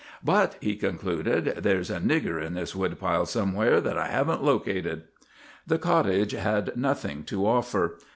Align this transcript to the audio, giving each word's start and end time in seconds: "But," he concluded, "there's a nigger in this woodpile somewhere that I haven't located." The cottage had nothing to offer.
"But," 0.23 0.55
he 0.61 0.75
concluded, 0.77 1.57
"there's 1.61 1.91
a 1.91 1.99
nigger 1.99 2.43
in 2.43 2.55
this 2.55 2.75
woodpile 2.75 3.27
somewhere 3.27 3.79
that 3.79 3.99
I 3.99 4.07
haven't 4.07 4.43
located." 4.43 5.03
The 5.67 5.77
cottage 5.77 6.31
had 6.31 6.75
nothing 6.75 7.23
to 7.25 7.45
offer. 7.45 7.99